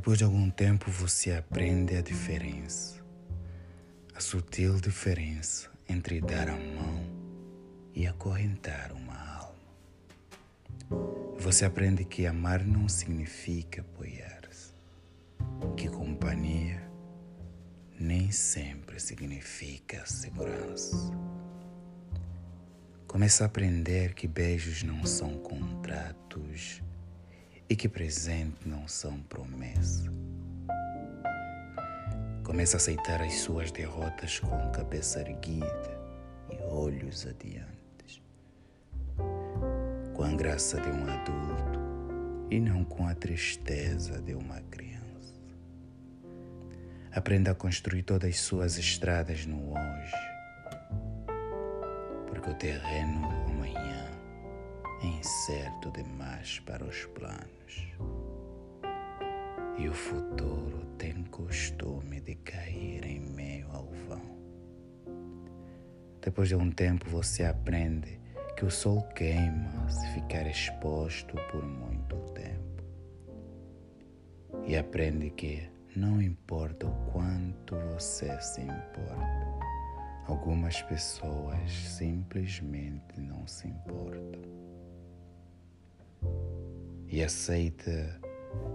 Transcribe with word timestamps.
Depois 0.00 0.16
de 0.16 0.24
algum 0.24 0.48
tempo, 0.48 0.90
você 0.90 1.30
aprende 1.30 1.94
a 1.94 2.00
diferença, 2.00 3.04
a 4.14 4.18
sutil 4.18 4.80
diferença 4.80 5.70
entre 5.86 6.22
dar 6.22 6.48
a 6.48 6.56
mão 6.56 7.04
e 7.94 8.06
acorrentar 8.06 8.94
uma 8.94 9.14
alma. 9.36 9.60
Você 11.38 11.66
aprende 11.66 12.06
que 12.06 12.26
amar 12.26 12.64
não 12.64 12.88
significa 12.88 13.82
apoiar-se, 13.82 14.72
que 15.76 15.86
companhia 15.86 16.82
nem 18.00 18.32
sempre 18.32 18.98
significa 18.98 20.06
segurança. 20.06 20.96
Começa 23.06 23.44
a 23.44 23.48
aprender 23.48 24.14
que 24.14 24.26
beijos 24.26 24.82
não 24.82 25.04
são 25.04 25.36
contratos 25.40 26.82
e 27.70 27.76
que 27.76 27.88
presentes 27.88 28.66
não 28.66 28.88
são 28.88 29.20
promessas. 29.22 30.10
Começa 32.42 32.76
a 32.76 32.78
aceitar 32.78 33.22
as 33.22 33.34
suas 33.34 33.70
derrotas 33.70 34.40
com 34.40 34.72
cabeça 34.72 35.20
erguida 35.20 36.00
e 36.50 36.56
olhos 36.64 37.24
adiante, 37.24 38.20
com 40.12 40.24
a 40.24 40.34
graça 40.34 40.80
de 40.80 40.88
um 40.88 41.08
adulto 41.08 41.78
e 42.50 42.58
não 42.58 42.82
com 42.84 43.06
a 43.06 43.14
tristeza 43.14 44.20
de 44.20 44.34
uma 44.34 44.60
criança. 44.62 45.00
Aprenda 47.12 47.52
a 47.52 47.54
construir 47.54 48.02
todas 48.02 48.30
as 48.30 48.40
suas 48.40 48.78
estradas 48.78 49.46
no 49.46 49.70
hoje 49.70 50.30
porque 52.26 52.50
o 52.50 52.54
terreno 52.54 53.28
é 55.02 55.06
incerto 55.06 55.90
demais 55.90 56.60
para 56.60 56.84
os 56.84 57.04
planos. 57.06 57.86
E 59.78 59.88
o 59.88 59.94
futuro 59.94 60.84
tem 60.98 61.24
costume 61.24 62.20
de 62.20 62.34
cair 62.36 63.04
em 63.04 63.20
meio 63.20 63.70
ao 63.72 63.86
vão. 64.08 64.38
Depois 66.20 66.48
de 66.48 66.54
um 66.54 66.70
tempo 66.70 67.08
você 67.08 67.44
aprende 67.44 68.20
que 68.56 68.64
o 68.64 68.70
sol 68.70 69.02
queima 69.14 69.88
se 69.88 70.06
ficar 70.12 70.46
exposto 70.46 71.34
por 71.50 71.64
muito 71.64 72.16
tempo. 72.32 72.84
E 74.66 74.76
aprende 74.76 75.30
que 75.30 75.66
não 75.96 76.20
importa 76.20 76.86
o 76.86 77.10
quanto 77.10 77.74
você 77.76 78.38
se 78.40 78.60
importa, 78.60 79.50
Algumas 80.30 80.80
pessoas 80.82 81.72
simplesmente 81.72 83.20
não 83.20 83.44
se 83.48 83.66
importam. 83.66 84.40
E 87.12 87.24
aceita 87.24 88.20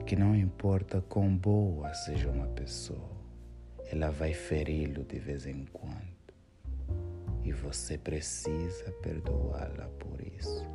que 0.06 0.14
não 0.14 0.36
importa 0.36 1.02
quão 1.02 1.34
boa 1.38 1.94
seja 1.94 2.30
uma 2.30 2.48
pessoa, 2.48 3.16
ela 3.90 4.12
vai 4.12 4.34
feri-lo 4.34 5.06
de 5.06 5.18
vez 5.18 5.46
em 5.46 5.66
quando. 5.72 6.16
E 7.46 7.54
você 7.54 7.98
precisa 7.98 8.92
perdoá-la 9.02 9.88
por 10.00 10.22
isso. 10.22 10.66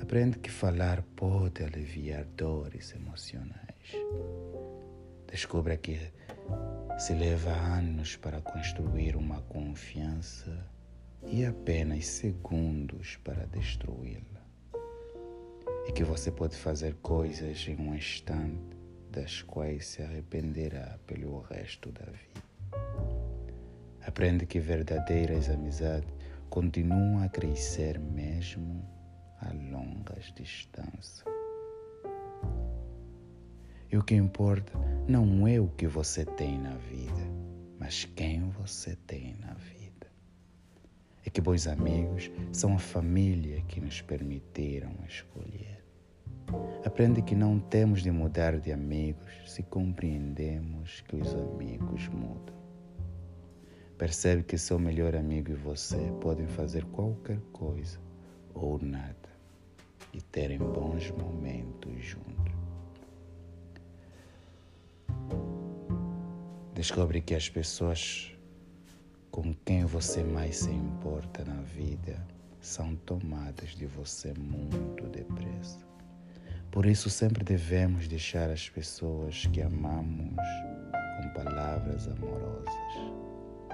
Aprende 0.00 0.38
que 0.38 0.50
falar 0.50 1.02
pode 1.16 1.64
aliviar 1.64 2.26
dores 2.36 2.92
emocionais. 2.92 3.94
Descubra 5.26 5.78
que 5.78 5.98
se 6.98 7.14
leva 7.14 7.50
anos 7.50 8.16
para 8.16 8.42
construir 8.42 9.16
uma 9.16 9.40
confiança 9.42 10.68
e 11.26 11.46
apenas 11.46 12.04
segundos 12.04 13.16
para 13.24 13.46
destruí-la. 13.46 14.39
E 15.88 15.92
que 15.92 16.04
você 16.04 16.30
pode 16.30 16.56
fazer 16.56 16.94
coisas 17.02 17.66
em 17.68 17.76
um 17.76 17.94
instante 17.94 18.76
das 19.10 19.42
quais 19.42 19.86
se 19.86 20.02
arrependerá 20.02 20.98
pelo 21.06 21.40
resto 21.40 21.90
da 21.90 22.04
vida. 22.04 22.50
Aprende 24.06 24.46
que 24.46 24.60
verdadeiras 24.60 25.50
amizades 25.50 26.08
continuam 26.48 27.22
a 27.22 27.28
crescer 27.28 27.98
mesmo 27.98 28.84
a 29.40 29.52
longas 29.52 30.32
distâncias. 30.34 31.24
E 33.92 33.96
o 33.96 34.02
que 34.04 34.14
importa 34.14 34.72
não 35.08 35.46
é 35.48 35.58
o 35.58 35.66
que 35.68 35.86
você 35.86 36.24
tem 36.24 36.58
na 36.58 36.76
vida, 36.76 37.26
mas 37.78 38.04
quem 38.04 38.48
você 38.50 38.96
tem 39.06 39.34
na 39.40 39.54
vida. 39.54 39.79
É 41.30 41.32
que 41.32 41.40
bons 41.40 41.68
amigos 41.68 42.28
são 42.50 42.74
a 42.74 42.78
família 42.80 43.62
que 43.68 43.80
nos 43.80 44.02
permitiram 44.02 44.90
escolher. 45.06 45.80
Aprende 46.84 47.22
que 47.22 47.36
não 47.36 47.60
temos 47.60 48.02
de 48.02 48.10
mudar 48.10 48.58
de 48.58 48.72
amigos 48.72 49.30
se 49.46 49.62
compreendemos 49.62 51.02
que 51.02 51.14
os 51.14 51.32
amigos 51.32 52.08
mudam. 52.08 52.56
Percebe 53.96 54.42
que 54.42 54.58
seu 54.58 54.76
melhor 54.76 55.14
amigo 55.14 55.52
e 55.52 55.54
você 55.54 56.12
podem 56.20 56.48
fazer 56.48 56.84
qualquer 56.86 57.38
coisa 57.52 58.00
ou 58.52 58.80
nada 58.82 59.30
e 60.12 60.20
terem 60.20 60.58
bons 60.58 61.12
momentos 61.12 62.04
juntos. 62.04 62.54
Descobre 66.74 67.20
que 67.20 67.36
as 67.36 67.48
pessoas 67.48 68.36
com 69.30 69.54
quem 69.64 69.84
você 69.84 70.22
mais 70.22 70.58
se 70.58 70.70
importa 70.70 71.44
na 71.44 71.60
vida 71.62 72.24
são 72.60 72.96
tomadas 72.96 73.70
de 73.70 73.86
você 73.86 74.34
muito 74.34 75.08
depressa. 75.08 75.78
Por 76.70 76.86
isso, 76.86 77.08
sempre 77.08 77.44
devemos 77.44 78.06
deixar 78.06 78.50
as 78.50 78.68
pessoas 78.68 79.46
que 79.46 79.62
amamos 79.62 80.36
com 81.16 81.28
palavras 81.34 82.08
amorosas. 82.08 82.74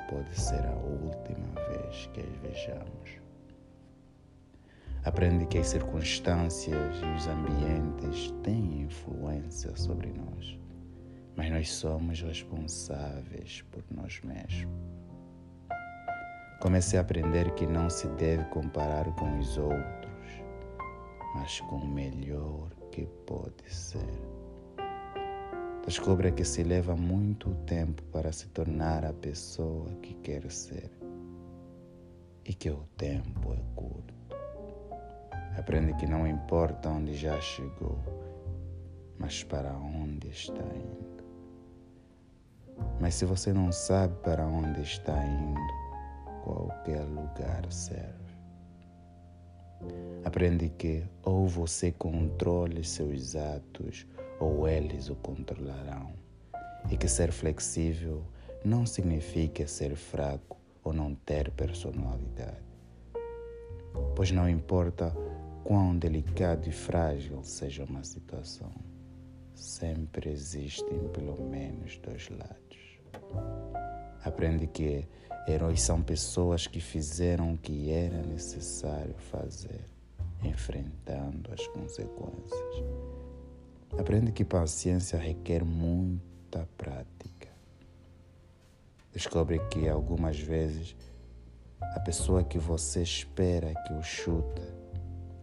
Pode 0.09 0.39
ser 0.39 0.65
a 0.65 0.75
última 0.75 1.53
vez 1.69 2.07
que 2.13 2.21
as 2.21 2.37
vejamos. 2.43 3.11
Aprende 5.05 5.47
que 5.47 5.59
as 5.59 5.69
circunstâncias 5.69 6.97
e 7.03 7.17
os 7.17 7.27
ambientes 7.27 8.33
têm 8.43 8.83
influência 8.83 9.77
sobre 9.77 10.13
nós 10.13 10.59
mas 11.37 11.51
nós 11.51 11.71
somos 11.71 12.23
responsáveis 12.23 13.63
por 13.71 13.85
nós 13.91 14.21
mesmos. 14.25 14.67
Comece 16.67 16.97
a 16.97 17.01
aprender 17.01 17.55
que 17.55 17.65
não 17.65 17.89
se 17.89 18.09
deve 18.09 18.43
comparar 18.47 19.05
com 19.15 19.39
os 19.39 19.57
outros, 19.57 20.43
mas 21.37 21.61
com 21.61 21.77
o 21.77 21.87
melhor 21.87 22.69
que 22.91 23.07
pode 23.25 23.73
ser. 23.73 24.21
Descubra 25.87 26.33
que 26.33 26.45
se 26.45 26.65
leva 26.65 26.97
muito 26.97 27.55
tempo 27.67 28.03
para 28.11 28.33
se 28.33 28.49
tornar 28.49 29.05
a 29.05 29.13
pessoa 29.13 29.89
que 30.03 30.15
quer 30.15 30.51
ser 30.51 30.91
e 32.45 32.53
que 32.53 32.69
o 32.69 32.83
tempo 32.97 33.55
é 33.55 33.63
curto. 33.77 34.13
Aprende 35.57 35.95
que 35.95 36.07
não 36.09 36.27
importa 36.27 36.89
onde 36.89 37.15
já 37.15 37.41
chegou, 37.41 38.01
mas 39.21 39.45
para 39.45 39.73
onde 39.73 40.31
está 40.31 40.65
indo. 40.75 41.25
Mas 43.01 43.15
se 43.15 43.25
você 43.25 43.53
não 43.53 43.71
sabe 43.71 44.17
para 44.25 44.45
onde 44.45 44.83
está 44.83 45.17
indo, 45.25 45.86
qualquer 46.47 47.03
lugar 47.03 47.67
serve. 47.73 48.37
Aprende 50.25 50.69
que 50.69 51.03
ou 51.25 51.49
você 51.49 51.91
controle 51.91 52.85
seus 52.85 53.35
atos 53.35 54.07
ou 54.39 54.69
eles 54.69 55.11
o 55.11 55.17
controlarão. 55.17 56.13
E 56.89 56.97
que 56.97 57.09
ser 57.09 57.33
flexível 57.33 58.25
não 58.65 58.87
significa 58.87 59.67
ser 59.67 59.97
fraco 59.97 60.57
ou 60.85 60.93
não 60.93 61.17
ter 61.17 61.51
personalidade. 61.51 62.65
Pois 64.15 64.31
não 64.31 64.49
importa 64.49 65.13
quão 65.65 65.99
delicado 65.99 66.69
e 66.69 66.73
frágil 66.73 67.43
seja 67.43 67.85
uma 67.85 68.05
situação, 68.05 68.71
sempre 69.53 70.31
existem 70.31 71.09
pelo 71.09 71.43
menos 71.43 71.99
dois 71.99 72.29
lados. 72.29 73.56
Aprende 74.27 74.67
que 74.67 75.07
heróis 75.47 75.83
são 75.83 76.03
pessoas 76.03 76.67
que 76.67 76.81
fizeram 76.81 77.55
o 77.55 77.59
que 77.59 77.93
era 77.93 78.21
necessário 78.25 79.15
fazer, 79.31 79.89
enfrentando 80.43 81.53
as 81.53 81.65
consequências. 81.69 82.85
Aprende 83.97 84.33
que 84.33 84.45
paciência 84.45 85.17
requer 85.17 85.65
muita 85.65 86.69
prática. 86.77 87.49
Descobre 89.13 89.61
que 89.69 89.89
algumas 89.89 90.41
vezes 90.41 90.97
a 91.81 92.01
pessoa 92.01 92.43
que 92.43 92.59
você 92.59 93.03
espera 93.03 93.73
que 93.87 93.93
o 93.93 94.03
chute 94.03 94.61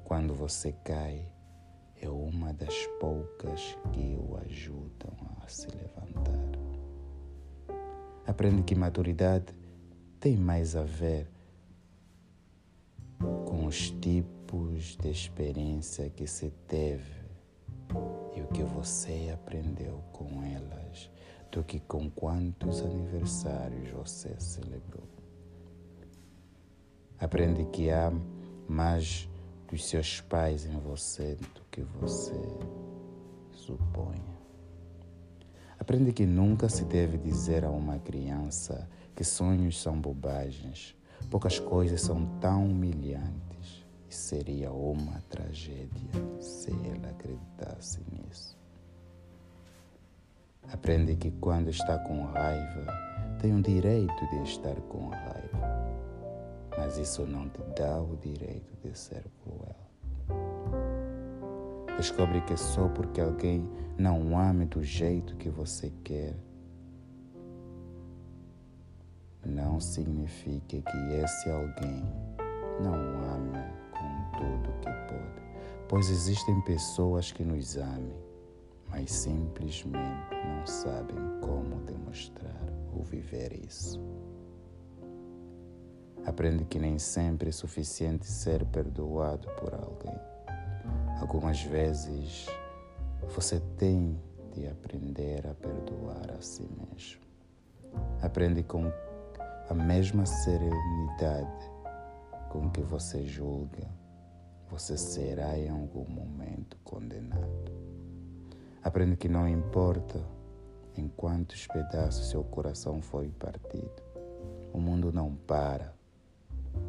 quando 0.04 0.34
você 0.34 0.74
cai 0.84 1.26
é 2.02 2.10
uma 2.10 2.52
das 2.52 2.86
poucas 3.00 3.78
que 3.94 4.18
o 4.20 4.38
ajudam 4.46 5.16
a 5.42 5.48
levantar. 5.48 5.83
Aprende 8.34 8.64
que 8.64 8.74
maturidade 8.74 9.54
tem 10.20 10.36
mais 10.36 10.76
a 10.76 10.82
ver 10.82 11.30
com 13.46 13.68
os 13.68 13.92
tipos 13.92 14.98
de 14.98 15.12
experiência 15.12 16.10
que 16.10 16.26
se 16.26 16.50
teve 16.68 17.22
e 18.36 18.42
o 18.42 18.48
que 18.48 18.64
você 18.64 19.30
aprendeu 19.32 20.04
com 20.12 20.42
elas 20.44 21.12
do 21.52 21.64
que 21.64 21.80
com 21.82 22.10
quantos 22.10 22.82
aniversários 22.82 23.92
você 23.92 24.34
celebrou. 24.40 25.08
Aprende 27.20 27.66
que 27.66 27.92
há 27.92 28.12
mais 28.68 29.30
dos 29.68 29.88
seus 29.88 30.22
pais 30.22 30.66
em 30.66 30.80
você 30.80 31.36
do 31.36 31.62
que 31.70 31.82
você 31.82 32.42
supõe. 33.52 34.33
Aprende 35.80 36.14
que 36.14 36.26
nunca 36.26 36.70
se 36.70 36.84
deve 36.86 37.18
dizer 37.18 37.66
a 37.66 37.70
uma 37.70 38.00
criança 38.00 38.88
que 39.16 39.24
sonhos 39.24 39.82
são 39.82 40.00
bobagens, 40.00 40.96
poucas 41.30 41.60
coisas 41.60 42.02
são 42.02 42.26
tão 42.40 42.66
humilhantes 42.66 43.86
e 44.10 44.14
seria 44.14 44.72
uma 44.72 45.22
tragédia 45.30 46.12
se 46.40 46.72
ela 46.72 47.10
acreditasse 47.10 48.00
nisso. 48.12 48.58
Aprende 50.72 51.16
que 51.16 51.32
quando 51.32 51.70
está 51.70 51.98
com 52.00 52.24
raiva, 52.24 52.86
tem 53.42 53.54
o 53.54 53.62
direito 53.62 54.28
de 54.30 54.44
estar 54.44 54.76
com 54.84 55.10
raiva, 55.10 55.92
mas 56.78 56.98
isso 56.98 57.26
não 57.26 57.50
te 57.50 57.62
dá 57.76 58.02
o 58.02 58.16
direito 58.18 58.74
de 58.82 58.98
ser 58.98 59.24
cruel. 59.44 59.93
Descobre 61.98 62.42
que 62.42 62.58
só 62.58 62.88
porque 62.90 63.22
alguém 63.22 63.70
não 63.98 64.38
ame 64.38 64.66
do 64.66 64.84
jeito 64.84 65.36
que 65.38 65.50
você 65.50 65.92
quer, 66.04 66.36
não 69.46 69.80
significa 69.80 70.82
que 70.82 70.98
esse 71.14 71.50
alguém 71.52 72.04
não 72.82 72.94
ame 72.94 73.60
com 73.92 74.38
tudo 74.38 74.74
que 74.80 74.92
pode, 75.08 75.42
pois 75.88 76.10
existem 76.10 76.60
pessoas 76.62 77.32
que 77.32 77.44
nos 77.44 77.78
amem, 77.78 78.16
mas 78.90 79.12
simplesmente 79.12 80.36
não 80.46 80.66
sabem 80.66 81.18
como 81.42 81.82
demonstrar 81.86 82.64
ou 82.96 83.04
viver 83.04 83.54
isso. 83.66 84.00
Aprende 86.26 86.64
que 86.66 86.80
nem 86.80 86.98
sempre 86.98 87.50
é 87.50 87.52
suficiente 87.52 88.26
ser 88.26 88.66
perdoado 88.66 89.48
por 89.60 89.74
alguém. 89.74 90.33
Algumas 91.20 91.62
vezes 91.62 92.48
você 93.34 93.60
tem 93.78 94.20
de 94.52 94.68
aprender 94.68 95.48
a 95.48 95.54
perdoar 95.54 96.32
a 96.38 96.42
si 96.42 96.68
mesmo. 96.78 97.22
Aprende 98.22 98.64
com 98.64 98.92
a 99.70 99.74
mesma 99.74 100.26
serenidade 100.26 101.72
com 102.50 102.70
que 102.70 102.82
você 102.82 103.26
julga, 103.26 103.90
você 104.70 104.98
será 104.98 105.58
em 105.58 105.70
algum 105.70 106.06
momento 106.06 106.78
condenado. 106.84 107.72
Aprende 108.84 109.16
que 109.16 109.30
não 109.30 109.48
importa 109.48 110.22
em 110.96 111.08
quantos 111.08 111.66
pedaços 111.68 112.30
seu 112.30 112.44
coração 112.44 113.02
foi 113.02 113.30
partido, 113.30 114.04
o 114.72 114.80
mundo 114.80 115.12
não 115.12 115.36
para 115.48 115.94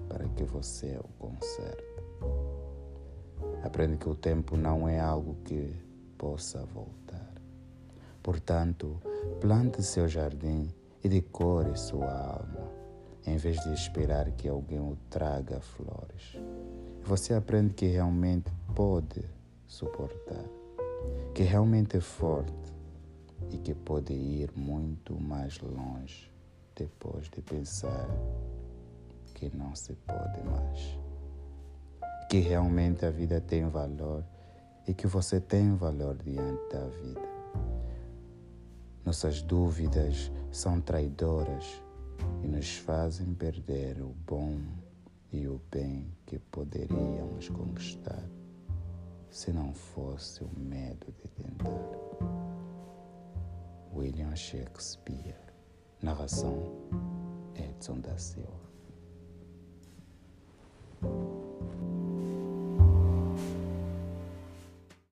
para 0.09 0.29
que 0.31 0.45
você 0.45 0.99
o 0.99 1.09
conserte. 1.19 1.85
Aprende 3.65 3.97
que 3.97 4.11
o 4.11 4.15
tempo 4.15 4.59
não 4.59 4.87
é 4.87 5.01
algo 5.01 5.37
que 5.43 5.75
possa 6.19 6.63
voltar. 6.67 7.33
Portanto, 8.23 9.01
plante 9.41 9.83
seu 9.83 10.07
jardim 10.07 10.69
e 11.03 11.09
decore 11.09 11.75
sua 11.75 12.13
alma, 12.13 12.71
em 13.27 13.39
vez 13.39 13.59
de 13.63 13.73
esperar 13.73 14.31
que 14.33 14.51
alguém 14.51 14.79
o 14.79 14.99
traga 15.09 15.61
flores. 15.61 16.37
Você 17.05 17.33
aprende 17.33 17.73
que 17.73 17.87
realmente 17.87 18.53
pode 18.75 19.25
suportar, 19.67 20.45
que 21.35 21.43
realmente 21.43 21.97
é 21.97 22.01
forte 22.01 22.53
e 23.51 23.57
que 23.57 23.75
pode 23.75 24.13
ir 24.13 24.53
muito 24.55 25.19
mais 25.19 25.59
longe 25.61 26.31
depois 26.77 27.31
de 27.31 27.41
pensar 27.41 28.11
que 29.35 29.51
não 29.57 29.75
se 29.75 29.95
pode 29.95 30.43
mais. 30.45 31.04
Que 32.35 32.41
realmente 32.41 33.07
a 33.07 33.11
vida 33.13 33.41
tem 33.41 33.69
valor 33.69 34.25
e 34.89 34.93
que 34.93 35.07
você 35.07 35.41
tem 35.41 35.77
valor 35.77 36.17
diante 36.17 36.69
da 36.69 36.85
vida. 36.89 37.21
Nossas 39.05 39.41
dúvidas 39.41 40.33
são 40.51 40.81
traidoras 40.81 41.81
e 42.43 42.49
nos 42.49 42.77
fazem 42.79 43.33
perder 43.35 44.03
o 44.03 44.09
bom 44.27 44.59
e 45.31 45.47
o 45.47 45.61
bem 45.71 46.13
que 46.27 46.41
poderíamos 46.41 47.49
conquistar 47.51 48.29
se 49.31 49.53
não 49.53 49.73
fosse 49.73 50.43
o 50.43 50.51
medo 50.59 51.07
de 51.13 51.29
tentar. 51.29 51.89
William 53.95 54.35
Shakespeare. 54.35 55.39
Narração 56.03 56.65
Edson 57.55 58.01
da 58.01 58.19
Silva. 58.19 58.74